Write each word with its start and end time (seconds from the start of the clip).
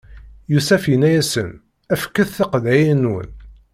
Yusef 0.51 0.83
inna-yasen: 0.93 1.49
Fket 2.01 2.29
tiqeḍɛiyin-nwen! 2.35 3.29